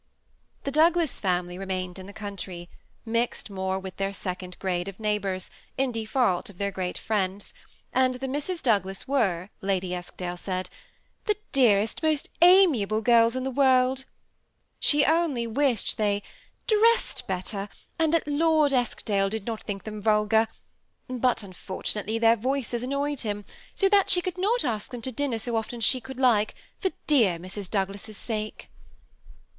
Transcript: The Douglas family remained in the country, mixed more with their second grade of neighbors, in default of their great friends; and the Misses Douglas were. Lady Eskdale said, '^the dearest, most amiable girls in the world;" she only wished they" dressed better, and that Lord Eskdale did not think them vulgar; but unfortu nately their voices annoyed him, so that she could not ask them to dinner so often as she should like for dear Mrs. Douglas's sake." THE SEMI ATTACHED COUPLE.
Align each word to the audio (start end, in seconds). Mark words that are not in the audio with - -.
The 0.63 0.71
Douglas 0.71 1.19
family 1.19 1.59
remained 1.59 1.99
in 1.99 2.07
the 2.07 2.11
country, 2.11 2.71
mixed 3.05 3.51
more 3.51 3.77
with 3.77 3.97
their 3.97 4.13
second 4.13 4.57
grade 4.57 4.87
of 4.87 4.99
neighbors, 4.99 5.51
in 5.77 5.91
default 5.91 6.49
of 6.49 6.57
their 6.57 6.71
great 6.71 6.97
friends; 6.97 7.53
and 7.93 8.15
the 8.15 8.27
Misses 8.27 8.63
Douglas 8.63 9.07
were. 9.07 9.51
Lady 9.61 9.93
Eskdale 9.93 10.37
said, 10.37 10.69
'^the 11.27 11.35
dearest, 11.51 12.01
most 12.01 12.29
amiable 12.41 13.01
girls 13.03 13.35
in 13.35 13.43
the 13.43 13.51
world;" 13.51 14.05
she 14.79 15.05
only 15.05 15.45
wished 15.45 15.99
they" 15.99 16.23
dressed 16.65 17.27
better, 17.27 17.69
and 17.99 18.11
that 18.11 18.27
Lord 18.27 18.73
Eskdale 18.73 19.29
did 19.29 19.45
not 19.45 19.61
think 19.61 19.83
them 19.83 20.01
vulgar; 20.01 20.47
but 21.07 21.43
unfortu 21.43 21.97
nately 21.97 22.17
their 22.17 22.35
voices 22.35 22.81
annoyed 22.81 23.19
him, 23.19 23.45
so 23.75 23.87
that 23.89 24.09
she 24.09 24.19
could 24.19 24.39
not 24.39 24.65
ask 24.65 24.89
them 24.89 25.03
to 25.03 25.11
dinner 25.11 25.37
so 25.37 25.55
often 25.55 25.77
as 25.77 25.83
she 25.83 26.01
should 26.03 26.17
like 26.17 26.55
for 26.79 26.89
dear 27.05 27.37
Mrs. 27.37 27.69
Douglas's 27.69 28.17
sake." 28.17 28.57
THE 28.61 28.63
SEMI 28.63 28.63
ATTACHED 28.63 28.63
COUPLE. 28.65 28.71